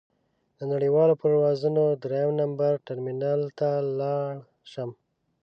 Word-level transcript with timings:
د 0.57 0.59
نړیوالو 0.73 1.13
پروازونو 1.21 1.83
درېیم 2.03 2.31
نمبر 2.41 2.71
ټرمینل 2.87 3.41
ته 3.59 3.69
لاړ 3.99 4.33
شم. 4.71 4.89